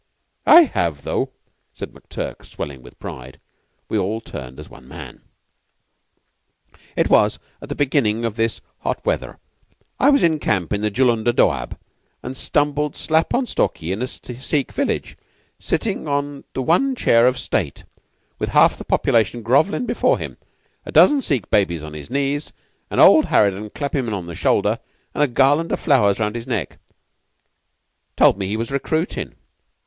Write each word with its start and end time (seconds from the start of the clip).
"I 0.47 0.63
have, 0.63 1.03
though," 1.03 1.29
said 1.75 1.91
McTurk, 1.91 2.43
swelling 2.43 2.81
with 2.81 2.97
pride. 2.97 3.39
We 3.87 3.99
all 3.99 4.19
turned 4.19 4.59
as 4.59 4.67
one 4.67 4.87
man. 4.87 5.21
"It 6.95 7.07
was 7.07 7.37
at 7.61 7.69
the 7.69 7.75
beginning 7.75 8.25
of 8.25 8.35
this 8.35 8.61
hot 8.79 9.05
weather. 9.05 9.37
I 9.99 10.09
was 10.09 10.23
in 10.23 10.39
camp 10.39 10.73
in 10.73 10.81
the 10.81 10.89
Jullunder 10.89 11.31
doab 11.33 11.77
and 12.23 12.35
stumbled 12.35 12.95
slap 12.95 13.31
on 13.35 13.45
Stalky 13.45 13.91
in 13.91 14.01
a 14.01 14.07
Sikh 14.07 14.71
village; 14.71 15.19
sitting 15.59 16.07
on 16.07 16.45
the 16.55 16.63
one 16.63 16.95
chair 16.95 17.27
of 17.27 17.37
state, 17.37 17.83
with 18.39 18.49
half 18.49 18.79
the 18.79 18.83
population 18.83 19.43
grovellin' 19.43 19.85
before 19.85 20.17
him, 20.17 20.39
a 20.83 20.91
dozen 20.91 21.21
Sikh 21.21 21.47
babies 21.51 21.83
on 21.83 21.93
his 21.93 22.09
knees, 22.09 22.51
an 22.89 22.99
old 22.99 23.25
harridan 23.25 23.69
clappin' 23.69 24.07
him 24.07 24.13
on 24.15 24.25
the 24.25 24.33
shoulder, 24.33 24.79
and 25.13 25.21
a 25.23 25.27
garland 25.27 25.71
o' 25.71 25.75
flowers 25.75 26.19
round 26.19 26.35
his 26.35 26.47
neck. 26.47 26.79
Told 28.17 28.35
me 28.39 28.47
he 28.47 28.57
was 28.57 28.71
recruitin'. 28.71 29.35